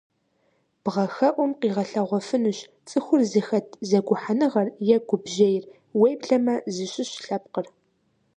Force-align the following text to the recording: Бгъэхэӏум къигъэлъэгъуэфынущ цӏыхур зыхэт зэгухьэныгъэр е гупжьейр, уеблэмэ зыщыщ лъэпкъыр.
Бгъэхэӏум 0.83 1.51
къигъэлъэгъуэфынущ 1.59 2.59
цӏыхур 2.87 3.21
зыхэт 3.31 3.67
зэгухьэныгъэр 3.89 4.67
е 4.95 4.97
гупжьейр, 5.07 5.63
уеблэмэ 5.99 6.55
зыщыщ 6.73 7.11
лъэпкъыр. 7.25 7.67